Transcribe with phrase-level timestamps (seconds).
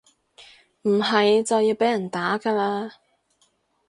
[0.81, 2.91] 唔係就要被人打㗎喇